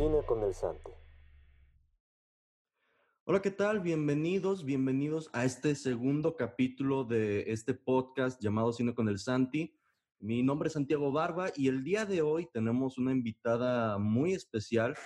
[0.00, 0.92] Cine con el Santi.
[3.24, 3.80] Hola, ¿qué tal?
[3.80, 9.76] Bienvenidos, bienvenidos a este segundo capítulo de este podcast llamado Cine con el Santi.
[10.18, 14.96] Mi nombre es Santiago Barba y el día de hoy tenemos una invitada muy especial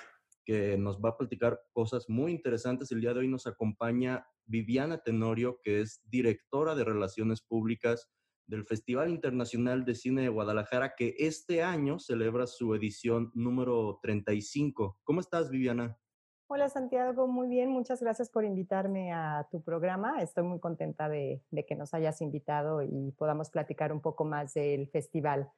[0.44, 2.92] que nos va a platicar cosas muy interesantes.
[2.92, 8.08] El día de hoy nos acompaña Viviana Tenorio, que es directora de Relaciones Públicas
[8.46, 14.98] del Festival Internacional de Cine de Guadalajara, que este año celebra su edición número 35.
[15.04, 15.98] ¿Cómo estás, Viviana?
[16.46, 20.22] Hola Santiago, muy bien, muchas gracias por invitarme a tu programa.
[20.22, 24.88] Estoy muy contenta de, que nos hayas invitado y podamos platicar un poco más del
[24.88, 25.50] festival.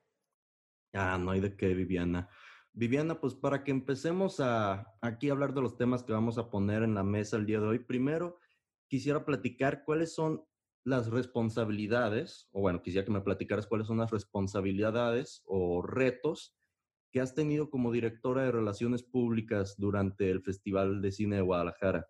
[0.94, 2.28] Ah, no hay de qué, Viviana.
[2.72, 6.50] Viviana, pues para que empecemos a aquí a hablar de los temas que vamos a
[6.50, 8.38] poner en la mesa el día de hoy, primero
[8.88, 10.44] quisiera platicar cuáles son
[10.86, 16.56] las responsabilidades, o bueno, quisiera que me platicaras cuáles son las responsabilidades o retos
[17.10, 22.08] que has tenido como directora de relaciones públicas durante el Festival de Cine de Guadalajara.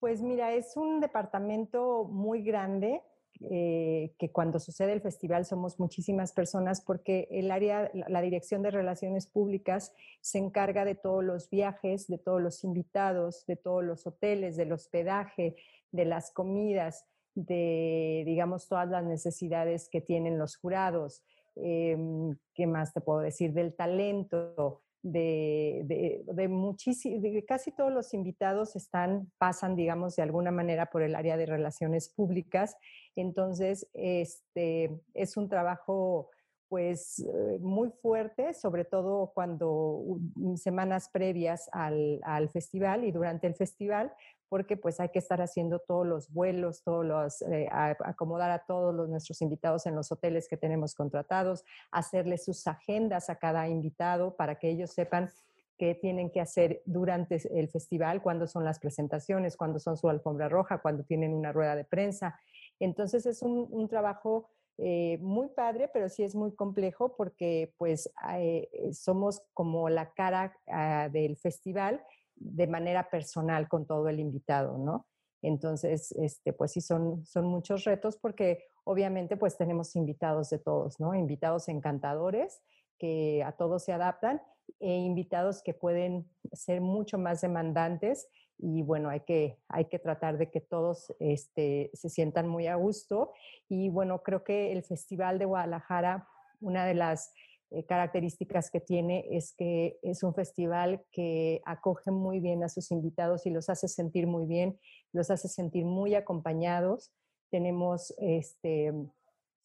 [0.00, 3.02] Pues mira, es un departamento muy grande
[3.50, 8.70] eh, que cuando sucede el festival somos muchísimas personas porque el área, la Dirección de
[8.70, 14.06] Relaciones Públicas se encarga de todos los viajes, de todos los invitados, de todos los
[14.06, 15.56] hoteles, del hospedaje,
[15.92, 17.04] de las comidas
[17.36, 21.22] de, digamos, todas las necesidades que tienen los jurados.
[21.54, 23.52] Em, ¿Qué más te puedo decir?
[23.52, 30.86] Del talento, de, de, de, casi todos los invitados están, pasan, digamos, de alguna manera
[30.86, 32.76] por el área de relaciones públicas.
[33.14, 36.30] Entonces, este, es un trabajo
[36.68, 40.18] pues eh, muy fuerte, sobre todo cuando
[40.56, 44.12] semanas previas al, al, festival y durante el festival,
[44.48, 48.94] porque pues hay que estar haciendo todos los vuelos, todos los, eh, acomodar a todos
[48.94, 54.36] los, nuestros invitados en los hoteles que tenemos contratados, hacerles sus agendas a cada invitado
[54.36, 55.30] para que ellos sepan
[55.78, 60.48] qué tienen que hacer durante el festival, cuándo son las presentaciones, cuándo son su alfombra
[60.48, 62.38] roja, cuándo tienen una rueda de prensa.
[62.80, 64.48] Entonces es un, trabajo
[64.78, 70.56] eh, muy padre, pero sí es muy complejo porque pues eh, somos como la cara
[70.66, 72.02] ah, del festival
[72.36, 75.06] de manera personal con todo el invitado, ¿no?
[75.42, 80.98] Entonces, este, pues sí, son, son muchos retos porque obviamente pues tenemos invitados de todos,
[81.00, 81.14] ¿no?
[81.14, 82.62] Invitados encantadores
[82.98, 84.42] que a todos se adaptan
[84.80, 90.38] e invitados que pueden ser mucho más demandantes y bueno, hay que, hay que tratar
[90.38, 93.32] de que todos este, se sientan muy a gusto.
[93.68, 96.26] Y bueno, creo que el Festival de Guadalajara,
[96.60, 97.34] una de las
[97.70, 102.92] eh, características que tiene es que es un festival que acoge muy bien a sus
[102.92, 104.78] invitados y los hace sentir muy bien,
[105.12, 107.12] los hace sentir muy acompañados.
[107.50, 108.92] Tenemos este,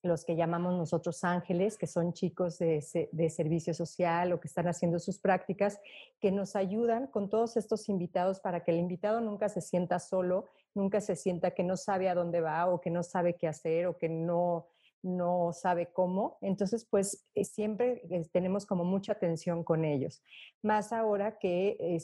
[0.01, 4.67] los que llamamos nosotros ángeles, que son chicos de, de, servicio social o que están
[4.67, 5.79] haciendo sus prácticas,
[6.19, 10.47] que nos ayudan con todos estos invitados para que el invitado nunca se sienta solo,
[10.73, 13.85] nunca se sienta que no sabe a dónde va o que no sabe qué hacer
[13.85, 14.65] o que no
[15.03, 16.37] no sabe cómo.
[16.41, 20.21] Entonces, pues eh, siempre eh, tenemos como mucha atención con ellos.
[20.61, 21.97] Más ahora que eh,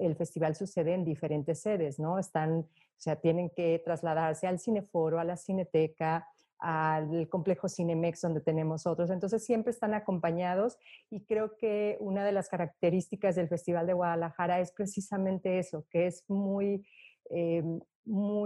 [0.00, 2.18] el festival sucede en diferentes sedes, ¿no?
[2.18, 6.26] Están, o sea, tienen que trasladarse al cineforo, a la cineteca,
[6.58, 9.10] al complejo Cinemex donde tenemos otros.
[9.10, 10.76] Entonces siempre están acompañados
[11.10, 16.06] y creo que una de las características del Festival de Guadalajara es precisamente eso, que
[16.06, 16.84] es muy
[17.30, 17.80] em,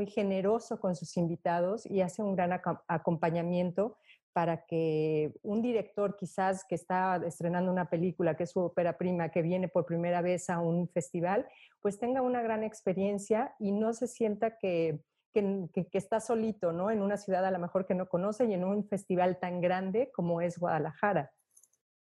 [0.02, 3.96] muy generoso con sus invitados y hace un gran acompañamiento
[4.32, 9.28] para que un director quizás que está estrenando una película que es su ópera prima,
[9.28, 11.46] que viene por primera vez a un festival,
[11.80, 16.90] pues tenga una gran experiencia y no se sienta que, que, que, está solito, ¿no?
[16.90, 20.10] En una ciudad a lo mejor que no conoce y en un festival tan grande
[20.12, 21.30] como es Guadalajara.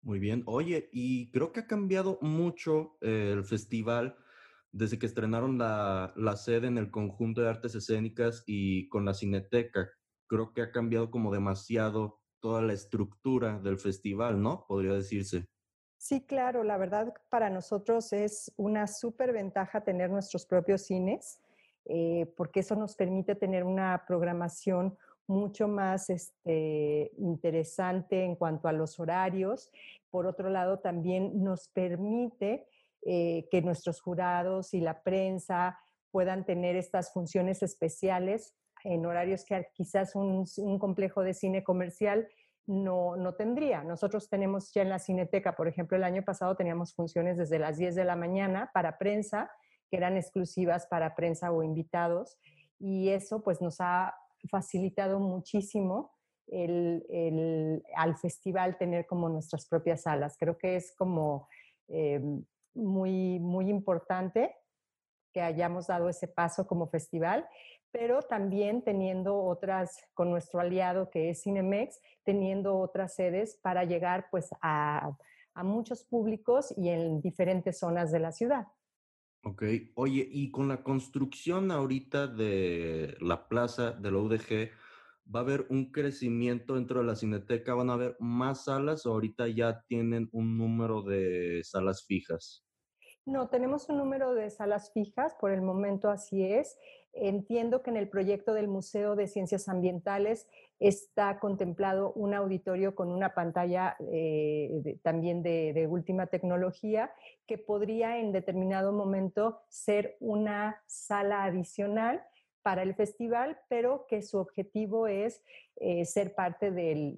[0.01, 0.43] Muy bien.
[0.45, 4.17] Oye, y creo que ha cambiado mucho eh, el festival
[4.77, 9.89] desde que estrenaron la, sede en el conjunto de artes escénicas y con la cineteca.
[10.27, 14.65] Creo que ha cambiado como demasiado toda la estructura del festival, ¿no?
[14.67, 15.47] Podría decirse.
[15.97, 21.41] Sí, claro, la verdad para nosotros es una súper ventaja tener nuestros propios cines,
[21.85, 28.73] eh, porque eso nos permite tener una programación mucho más este, interesante en cuanto a
[28.73, 29.71] los horarios.
[30.11, 32.67] Por otro lado, también nos permite
[33.09, 35.79] eh, que nuestros jurados y la prensa
[36.11, 40.45] puedan tener estas funciones especiales en horarios que quizás un,
[40.77, 42.27] complejo de cine comercial
[42.65, 43.81] no, no, tendría.
[43.85, 47.77] Nosotros tenemos ya en la Cineteca, por ejemplo, el año pasado teníamos funciones desde las
[47.77, 49.49] 10 de la mañana para prensa,
[49.89, 52.37] que eran exclusivas para prensa o invitados,
[52.77, 54.13] y eso pues nos ha
[54.51, 56.11] facilitado muchísimo
[56.47, 60.35] el, el, al festival tener como nuestras propias salas.
[60.37, 61.47] Creo que es como...
[61.87, 62.43] Em,
[62.77, 64.55] muy, muy importante
[65.33, 67.47] que hayamos dado ese paso como festival,
[67.91, 74.27] pero también teniendo otras, con nuestro aliado que es Cinemex, teniendo otras sedes para llegar
[74.31, 75.11] pues a,
[75.53, 78.67] a muchos públicos y en diferentes zonas de la ciudad.
[79.43, 79.63] Ok,
[79.95, 84.71] oye, y con la construcción ahorita de la plaza de la UDG,
[85.33, 87.73] ¿va a haber un crecimiento dentro de la cineteca?
[87.73, 92.66] ¿Van a haber más salas o ahorita ya tienen un número de salas fijas?
[93.27, 96.77] No, tenemos un número de salas fijas, por el momento así es.
[97.11, 100.47] Entiendo que en el proyecto del Museo de Ciencias Ambientales
[100.79, 107.11] está contemplado un auditorio con una pantalla eh, también de, última tecnología
[107.47, 112.23] que podría en determinado momento ser una sala adicional
[112.61, 115.43] para el festival, pero que su objetivo es
[115.81, 117.15] eh, ser parte del,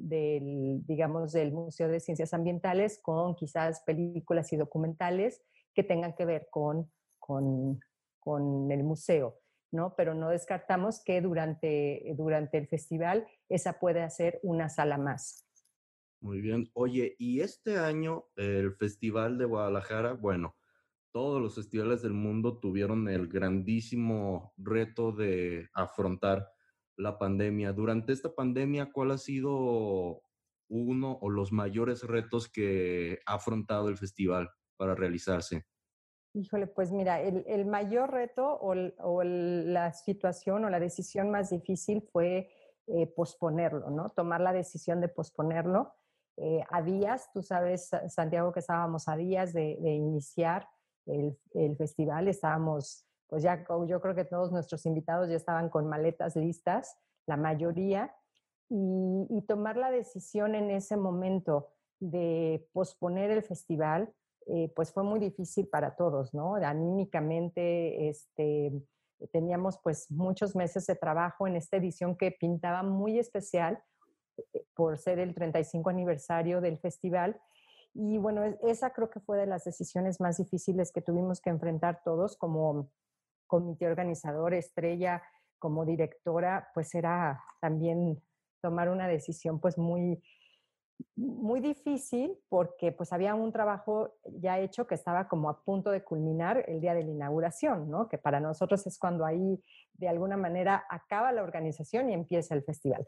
[0.87, 6.47] digamos, del Museo de Ciencias Ambientales con quizás películas y documentales que tengan que ver
[6.51, 7.79] con, con,
[8.19, 9.39] con el museo.
[9.71, 9.93] ¿no?
[9.95, 15.45] Pero no descartamos que durante, durante el festival esa puede ser una sala más.
[16.21, 16.69] Muy bien.
[16.73, 20.57] Oye, y este año el Festival de Guadalajara, bueno,
[21.11, 26.49] todos los festivales del mundo tuvieron el grandísimo reto de afrontar
[26.97, 27.71] la pandemia.
[27.71, 30.21] Durante esta pandemia, ¿cuál ha sido
[30.67, 34.49] uno o los mayores retos que ha afrontado el festival
[34.79, 35.65] para realizarse?
[36.33, 42.49] Híjole, pues mira, el, mayor reto o, la situación o la decisión más difícil fue
[42.87, 44.11] eh, posponerlo, ¿no?
[44.11, 45.93] Tomar la decisión de posponerlo
[46.37, 50.69] eh, a días, tú sabes, Santiago, que estábamos a días de, iniciar
[51.07, 51.35] el,
[51.75, 56.95] festival, estábamos, pues ya, yo creo que todos nuestros invitados ya estaban con maletas listas,
[57.25, 58.15] la mayoría,
[58.69, 64.13] y tomar la decisión en ese momento de posponer el festival,
[64.51, 66.55] eh, pues fue muy difícil para todos, ¿no?
[66.55, 68.71] Anímicamente, este,
[69.31, 73.83] teníamos pues muchos meses de trabajo en esta edición que pintaba muy especial
[74.37, 77.39] eh, por ser el 35 aniversario del festival.
[77.93, 82.01] Y bueno, esa creo que fue de las decisiones más difíciles que tuvimos que enfrentar
[82.03, 82.91] todos como
[83.47, 85.21] comité organizador, estrella,
[85.59, 88.21] como directora, pues era también
[88.61, 90.23] tomar una decisión pues muy,
[91.15, 96.03] muy difícil porque pues había un trabajo ya hecho que estaba como a punto de
[96.03, 98.07] culminar el día de la inauguración, ¿no?
[98.07, 99.63] Que para nosotros es cuando ahí
[99.93, 103.07] de alguna manera acaba la organización y empieza el festival.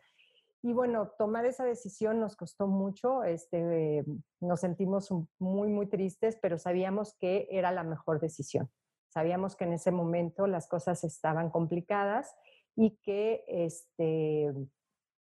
[0.63, 4.05] Y bueno, tomar esa decisión nos costó mucho, este,
[4.39, 5.09] nos sentimos
[5.39, 8.69] muy, muy tristes, pero sabíamos que era la mejor decisión.
[9.09, 12.35] Sabíamos que en ese momento las cosas estaban complicadas
[12.75, 14.53] y que este,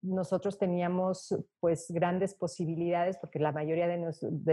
[0.05, 3.97] nosotros teníamos pues grandes posibilidades porque la mayoría de,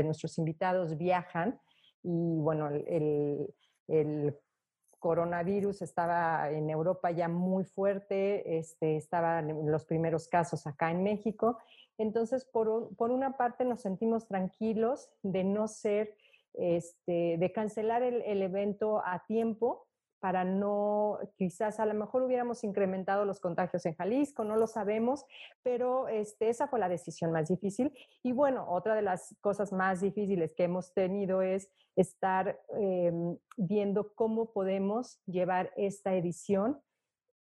[0.05, 1.61] nuestros invitados viajan
[2.03, 4.35] y bueno, el,
[4.99, 11.59] coronavirus estaba en Europa ya muy fuerte, este, estaban los primeros casos acá en México.
[11.99, 16.15] Entonces, por, por una parte nos sentimos tranquilos de no ser,
[16.55, 19.89] este, de cancelar el, el evento a tiempo,
[20.23, 25.27] para no, quizás a lo mejor hubiéramos incrementado los contagios en Jalisco, no lo sabemos,
[25.65, 27.93] pero este, esa fue la decisión más difícil.
[28.23, 34.15] Y bueno, otra de las cosas más difíciles que hemos tenido es estar em, viendo
[34.15, 36.81] cómo podemos llevar esta edición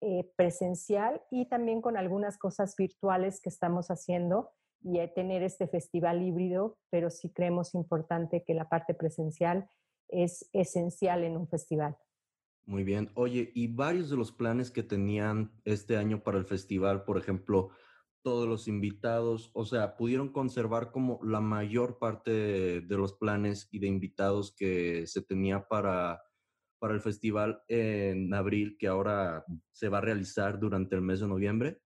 [0.01, 6.23] eh, presencial y también con algunas cosas virtuales que estamos haciendo y tener este festival
[6.23, 9.69] híbrido, pero sí creemos importante que la parte presencial
[10.09, 11.99] es esencial en un festival.
[12.67, 13.11] Muy bien.
[13.14, 17.71] Oye, y varios de los planes que tenían este año para el festival, por ejemplo,
[18.23, 23.79] todos los invitados, o sea, pudieron conservar como la mayor parte de, los planes y
[23.79, 26.23] de invitados que se tenía para,
[26.79, 31.29] para el festival en abril, que ahora se va a realizar durante el mes de
[31.29, 31.81] noviembre?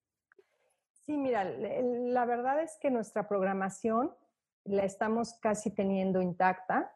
[0.93, 4.12] Sí, mira, la verdad es que nuestra programación
[4.64, 6.93] la estamos casi teniendo intacta.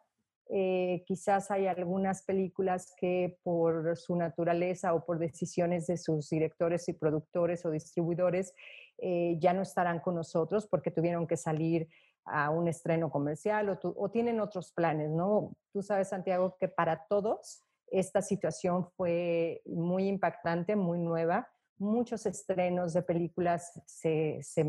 [0.51, 6.89] Eh, quizás hay algunas películas que por su naturaleza o por decisiones de sus directores
[6.89, 8.55] y productores o distribuidores
[8.97, 11.89] eh, ya no estarán con nosotros porque tuvieron que salir
[12.25, 15.53] a un estreno comercial o, o, tienen otros planes, ¿no?
[15.73, 21.49] Tú sabes, Santiago, que para todos esta situación fue muy impactante, muy nueva.
[21.79, 24.65] Muchos estrenos de películas se, se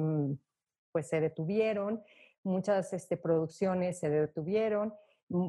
[0.91, 2.03] pues se detuvieron,
[2.43, 4.93] muchas este, producciones se detuvieron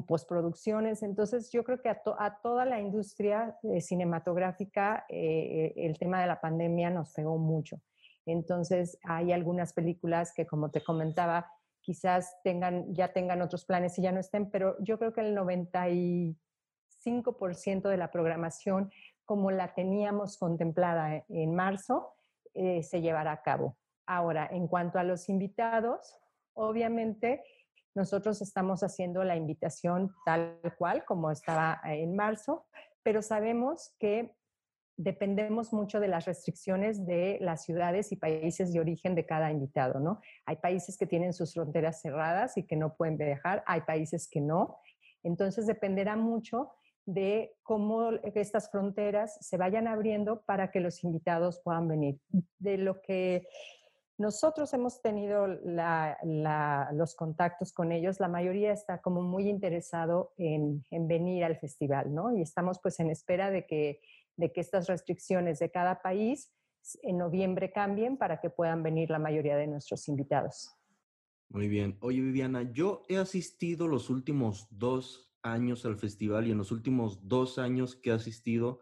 [0.07, 1.03] postproducciones.
[1.03, 2.01] Entonces, yo creo que a,
[2.43, 7.81] toda la industria eh, cinematográfica eh, el tema de la pandemia nos pegó mucho.
[8.25, 14.03] Entonces, hay algunas películas que, como te comentaba, quizás tengan, ya tengan otros planes y
[14.03, 18.91] ya no estén, pero yo creo que el 95% de la programación,
[19.25, 22.13] como la teníamos contemplada en marzo,
[22.53, 23.77] eh, se llevará a cabo.
[24.05, 26.19] Ahora, en cuanto a los invitados,
[26.53, 27.43] obviamente
[27.95, 32.65] nosotros estamos haciendo la invitación tal cual como estaba en marzo,
[33.03, 34.35] pero sabemos que
[34.97, 39.99] dependemos mucho de las restricciones de las ciudades y países de origen de cada invitado,
[39.99, 40.21] ¿no?
[40.45, 44.41] Hay países que tienen sus fronteras cerradas y que no pueden viajar, hay países que
[44.41, 44.77] no.
[45.23, 46.71] Entonces dependerá mucho
[47.05, 52.19] de cómo estas fronteras se vayan abriendo para que los invitados puedan venir.
[52.59, 53.47] De lo que
[54.21, 61.07] nosotros hemos tenido los contactos con ellos, la mayoría está como muy interesado en, en
[61.07, 62.35] venir al festival, ¿no?
[62.35, 63.99] Y estamos pues en espera de que
[64.37, 66.51] de que estas restricciones de cada país
[67.03, 70.71] en noviembre cambien para que puedan venir la mayoría de nuestros invitados.
[71.49, 71.97] Muy bien.
[72.01, 77.27] Oye, Viviana, yo he asistido los últimos dos años al festival y en los últimos
[77.27, 78.79] dos años que he asistido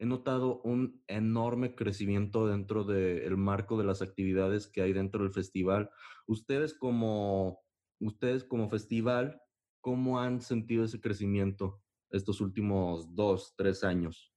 [0.00, 5.32] he notado un enorme crecimiento dentro del marco de las actividades que hay dentro del
[5.34, 5.90] festival.
[6.26, 7.60] Ustedes como,
[8.00, 9.42] ustedes como festival,
[9.82, 14.32] ¿cómo han sentido ese crecimiento estos últimos dos, tres años?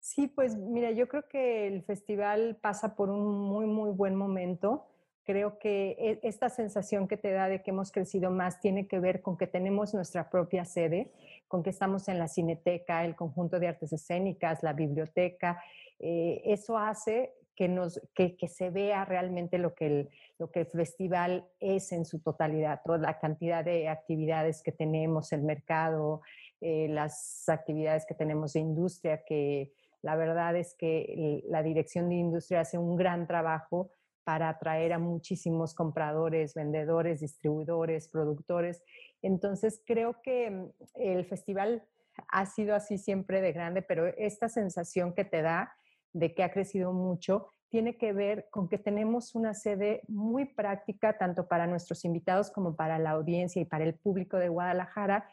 [0.00, 4.86] Sí, pues mira, yo creo que el festival pasa por un muy, muy buen momento.
[5.28, 8.98] Creo que e, esta sensación que te da de que hemos crecido más tiene que
[8.98, 11.12] ver con que tenemos nuestra propia sede,
[11.48, 15.62] con que estamos en la cineteca, el conjunto de artes escénicas, la biblioteca.
[15.98, 20.08] Eh, eso hace que, nos, que, se vea realmente lo que, el,
[20.38, 25.30] lo que el festival es en su totalidad, toda la cantidad de actividades que tenemos,
[25.34, 26.22] el mercado,
[26.62, 32.14] eh, las actividades que tenemos de industria que la verdad es que la Dirección de
[32.14, 33.90] Industria hace un gran trabajo
[34.28, 38.82] para atraer a muchísimos compradores, vendedores, distribuidores, productores.
[39.22, 41.82] Entonces, creo que mm, el festival
[42.28, 45.72] ha sido así siempre de grande, pero esta sensación que te da
[46.12, 51.16] de que ha crecido mucho tiene que ver con que tenemos una sede muy práctica
[51.16, 55.26] tanto para nuestros invitados como para la audiencia y para el público de Guadalajara.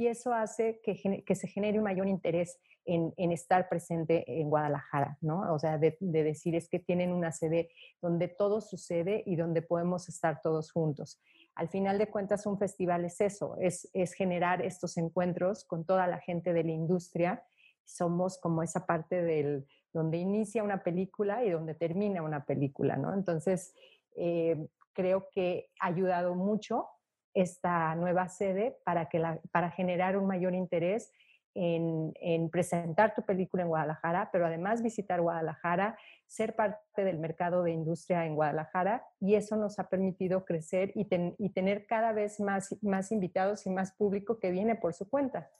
[0.00, 5.18] Y eso hace que, que se genere un mayor interés en, estar presente en Guadalajara,
[5.20, 5.52] ¿no?
[5.52, 7.68] O sea, de, decir es que tienen una sede
[8.00, 11.20] donde todo sucede y donde podemos estar todos juntos.
[11.54, 16.06] Al final de cuentas, un festival es eso, es, es generar estos encuentros con toda
[16.06, 17.44] la gente de la industria.
[17.84, 23.12] Somos como esa parte del donde inicia una película y donde termina una película, ¿no?
[23.12, 23.74] Entonces,
[24.16, 26.88] eh, creo que ha ayudado mucho
[27.34, 29.22] esta nueva sede para, que
[29.52, 31.12] para generar un mayor interés
[31.54, 37.72] en, presentar tu película en Guadalajara, pero además visitar Guadalajara, ser parte del mercado de
[37.72, 41.06] industria en Guadalajara y eso nos ha permitido crecer y,
[41.50, 45.50] tener cada vez más, más invitados y más público que viene por su cuenta.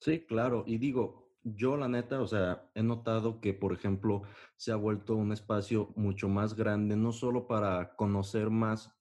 [0.00, 0.64] Sí, claro.
[0.66, 4.22] Y digo, yo la neta, o sea, he notado que, por ejemplo,
[4.56, 8.97] se ha vuelto un espacio mucho más grande, no solo para conocer más,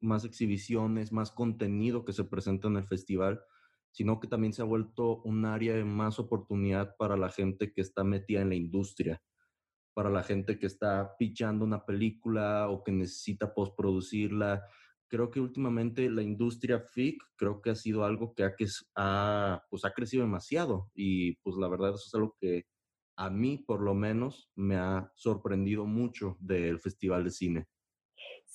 [0.00, 3.40] más exhibiciones, más contenido que se presenta en el festival,
[3.92, 7.80] sino que también se ha vuelto un área de más oportunidad para la gente que
[7.80, 9.22] está metida en la industria,
[9.94, 14.64] para la gente que está pichando una película o que necesita postproducirla.
[15.08, 19.90] Creo que últimamente la industria FIC creo que ha sido algo que ha, pues ha
[19.92, 22.66] crecido demasiado y pues la verdad eso es algo que
[23.16, 27.68] a mí por lo menos me ha sorprendido mucho del Festival de Cine.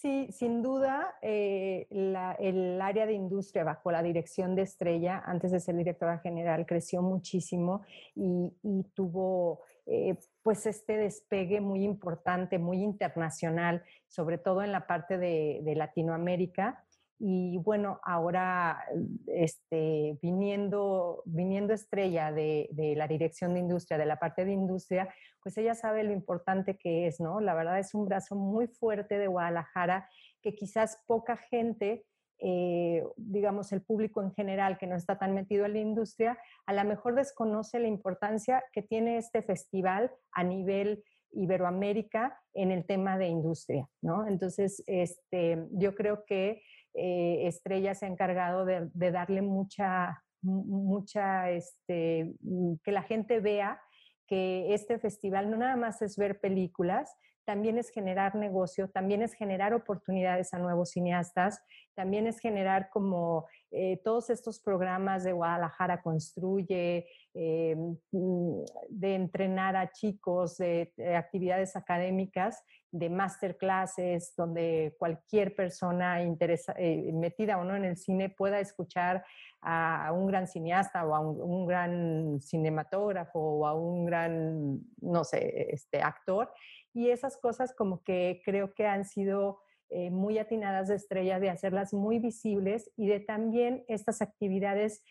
[0.05, 5.59] Sí, sin duda, eh, el área de industria bajo la dirección de Estrella, antes de
[5.59, 7.81] ser directora general, creció muchísimo
[8.13, 8.51] y,
[8.93, 15.73] tuvo eh, pues este despegue muy importante, muy internacional, sobre todo en la parte de
[15.75, 16.84] Latinoamérica.
[17.17, 18.83] Y bueno, ahora
[19.27, 22.67] este, viniendo, viniendo estrella de,
[22.97, 27.07] la dirección de industria, de la parte de industria, pues ella sabe lo importante que
[27.07, 27.39] es, ¿no?
[27.39, 30.09] La verdad es un brazo muy fuerte de Guadalajara
[30.41, 32.05] que quizás poca gente,
[32.39, 36.73] eh, digamos el público en general que no está tan metido en la industria, a
[36.73, 41.03] lo mejor desconoce la importancia que tiene este festival a nivel
[41.35, 44.25] Iberoamérica en el tema de industria, ¿no?
[44.27, 46.61] Entonces, este, yo creo que
[46.95, 53.79] eh, Estrella se ha encargado de, darle mucha, mucha, este, mm, que la gente vea
[54.27, 59.33] que este festival no nada más es ver películas, también es generar negocio, también es
[59.33, 61.61] generar oportunidades a nuevos cineastas,
[61.93, 67.75] también es generar como eh, todos estos programas de Guadalajara Construye, eh,
[68.11, 68.59] mm,
[68.89, 77.63] de entrenar a chicos, de, actividades académicas, de masterclasses, donde cualquier persona eh, metida o
[77.63, 79.25] no en el cine pueda escuchar
[79.61, 85.73] a, un gran cineasta o a un, gran cinematógrafo o a un gran, no sé,
[85.73, 86.51] este, actor.
[86.95, 89.59] Y esas cosas como que creo que han sido
[89.89, 95.03] eh, muy atinadas de estrella, de hacerlas muy visibles y de también estas actividades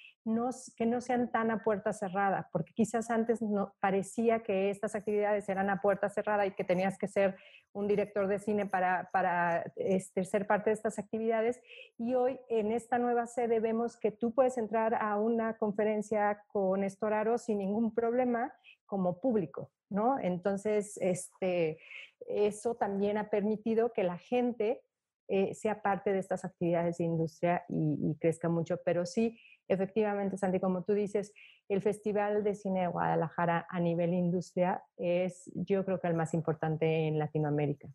[0.76, 3.40] que no sean tan a puerta cerrada, porque quizás antes
[3.78, 7.36] parecía que estas actividades eran a puerta cerrada y que tenías que ser
[7.72, 11.60] un director de cine para, para este, ser parte de estas actividades.
[11.98, 16.82] Y hoy en esta nueva sede vemos que tú puedes entrar a una conferencia con
[16.82, 18.52] Estoraro sin ningún problema
[18.86, 20.18] como público, ¿no?
[20.18, 21.78] Entonces, este,
[22.26, 24.82] eso también ha permitido que la gente
[25.28, 30.60] eh, sea parte de estas actividades de industria y, crezca mucho, pero sí, efectivamente, Santi,
[30.60, 31.32] como tú dices,
[31.68, 36.34] el Festival de Cine de Guadalajara a nivel industria es, yo creo que el más
[36.34, 37.88] importante en Latinoamérica.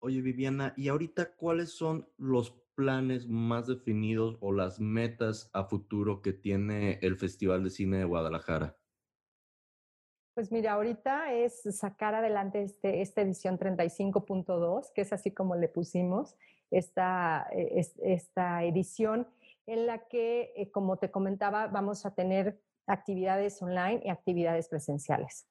[0.00, 6.22] Oye, Viviana, ¿y ahorita cuáles son los planes más definidos o las metas a futuro
[6.22, 8.77] que tiene el Festival de Cine de Guadalajara?
[10.38, 15.66] Pues mira, ahorita es sacar adelante este, esta edición 35.2, que es así como le
[15.66, 16.36] pusimos
[16.70, 19.26] esta, e, esta edición
[19.66, 25.48] en la que, eh, como te comentaba, vamos a tener actividades online y actividades presenciales.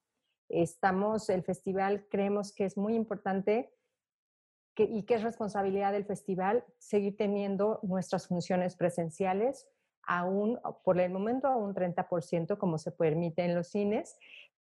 [0.48, 3.70] Estamos, el festival creemos que es muy importante
[4.77, 9.67] y que es responsabilidad del festival seguir teniendo nuestras funciones presenciales,
[10.03, 14.17] aún por el momento a un 30% como se permite en los cines,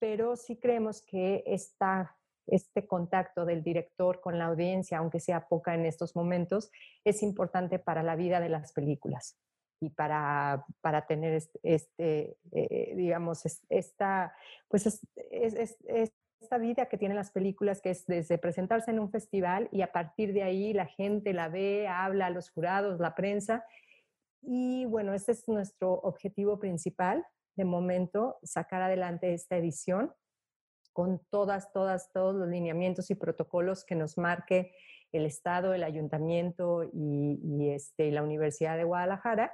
[0.02, 2.18] pero sí creemos que esta
[2.48, 6.72] este contacto del director con la audiencia, aunque sea poca en estos momentos,
[7.06, 9.38] es importante para la vida de las películas
[9.80, 14.36] y para, para tener este, eh, digamos, esta,
[14.68, 15.02] pues
[16.42, 19.92] esta vida que tienen las películas, que es desde presentarse en un festival y a
[19.92, 23.64] partir de ahí la gente la ve, habla los jurados, la prensa.
[24.42, 27.24] Y bueno, este es nuestro objetivo principal
[27.62, 30.12] de momento, sacar adelante esta edición
[30.94, 34.74] con todas, todas, todos los lineamientos y protocolos que nos marque
[35.12, 39.54] el Estado, el Ayuntamiento y, este, la Universidad de Guadalajara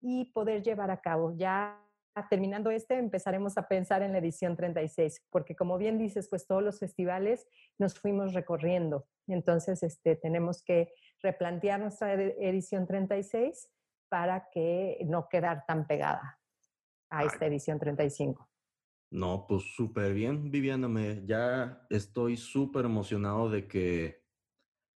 [0.00, 1.36] y poder llevar a cabo.
[1.36, 1.78] Ya
[2.30, 6.62] terminando este, empezaremos a pensar en la edición 36, porque como bien dices, pues todos
[6.62, 9.06] los festivales nos fuimos recorriendo.
[9.26, 10.90] Entonces, este, tenemos que
[11.22, 13.68] replantear nuestra edición 36
[14.08, 16.39] para que no quedar tan pegada
[17.10, 18.48] a esta edición 35.
[19.12, 20.88] No, pues súper bien, Viviana.
[20.88, 24.22] Me, ya estoy súper emocionado de que,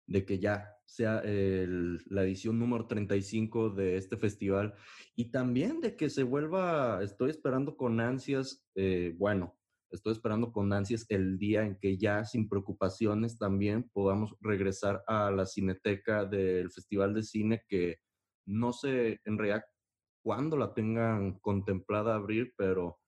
[0.07, 4.75] de que ya sea la edición número 35 de este festival
[5.15, 9.57] y también de que se vuelva, estoy esperando con ansias, eh, bueno,
[9.89, 15.31] estoy esperando con ansias el día en que ya sin preocupaciones también podamos regresar a
[15.31, 17.97] la cineteca del Festival de Cine que
[18.45, 19.63] no sé en realidad
[20.23, 22.99] cuándo la tengan contemplada abrir, pero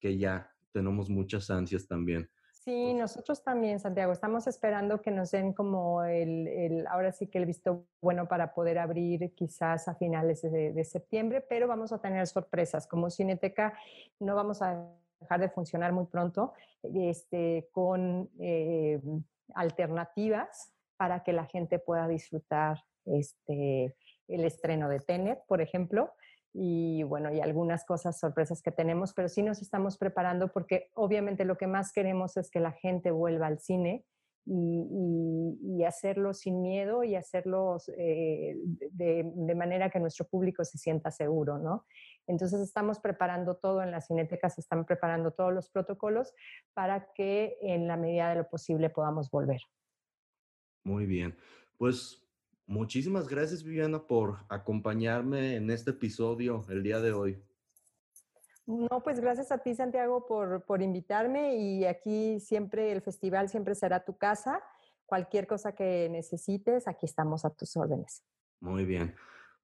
[0.00, 2.28] que ya tenemos muchas ansias también.
[2.64, 7.36] Sí, nosotros también, Santiago, estamos esperando que nos den como el, el, ahora sí que
[7.36, 12.26] el visto bueno para poder abrir quizás a finales de, septiembre, pero vamos a tener
[12.26, 12.86] sorpresas.
[12.86, 13.78] Como Cineteca
[14.18, 14.88] no vamos a
[15.20, 18.98] dejar de funcionar muy pronto este, con eh,
[19.54, 23.94] alternativas para que la gente pueda disfrutar este,
[24.26, 26.14] el estreno de Tenet, por ejemplo,
[26.56, 31.44] y bueno, y algunas cosas sorpresas que tenemos, pero sí nos estamos preparando porque obviamente
[31.44, 34.04] lo que más queremos es que la gente vuelva al cine
[34.46, 38.56] y, hacerlo sin miedo y hacerlo eh,
[38.90, 41.84] de, manera que nuestro público se sienta seguro, ¿no?
[42.26, 46.32] Entonces estamos preparando todo, en las cinetecas están preparando todos los protocolos
[46.72, 49.60] para que en la medida de lo posible podamos volver.
[50.84, 51.36] Muy bien,
[51.76, 52.23] pues
[52.66, 57.42] Muchísimas gracias, Viviana, por acompañarme en este episodio el día de hoy.
[58.66, 63.74] No, pues gracias a ti, Santiago, por, por invitarme y aquí siempre el festival siempre
[63.74, 64.62] será tu casa.
[65.04, 68.24] Cualquier cosa que necesites, aquí estamos a tus órdenes.
[68.60, 69.14] Muy bien.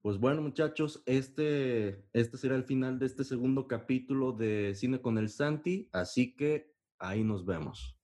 [0.02, 5.16] Pues bueno, muchachos, este, este será el final de este segundo capítulo de Cine con
[5.16, 7.99] el Santi, así que ahí nos vemos.